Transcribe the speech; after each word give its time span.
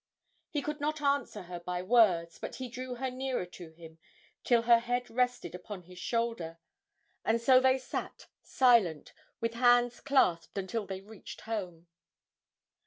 He 0.49 0.63
could 0.63 0.81
not 0.81 0.99
answer 0.99 1.43
her 1.43 1.59
by 1.59 1.83
words, 1.83 2.39
but 2.39 2.55
he 2.55 2.69
drew 2.69 2.95
her 2.95 3.11
nearer 3.11 3.45
to 3.45 3.69
him 3.69 3.99
till 4.43 4.63
her 4.63 4.79
head 4.79 5.11
rested 5.11 5.53
upon 5.53 5.83
his 5.83 5.99
shoulder, 5.99 6.57
and 7.23 7.39
so 7.39 7.59
they 7.59 7.77
sat, 7.77 8.25
silent, 8.41 9.13
with 9.41 9.53
hands 9.53 9.99
clasped, 9.99 10.57
until 10.57 10.87
they 10.87 11.01
reached 11.01 11.41
home. 11.41 11.85